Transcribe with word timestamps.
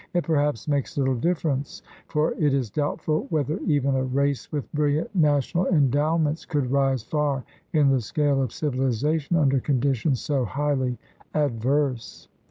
It 0.15 0.23
perhaps 0.23 0.67
makes 0.67 0.97
little 0.97 1.13
dif 1.13 1.43
ference, 1.43 1.83
for 2.07 2.31
it 2.33 2.55
is 2.55 2.71
doubtful 2.71 3.27
whether 3.29 3.59
even 3.67 3.93
a 3.93 4.03
race 4.03 4.51
with 4.51 4.65
brilhant 4.73 5.09
natural 5.13 5.67
endowments 5.67 6.43
could 6.43 6.71
rise 6.71 7.03
far 7.03 7.43
in 7.71 7.89
the 7.91 8.01
scale 8.01 8.41
of 8.41 8.51
civilization 8.51 9.35
under 9.37 9.59
conditions 9.59 10.19
so 10.19 10.43
highly 10.43 10.97
adverse. 11.35 12.29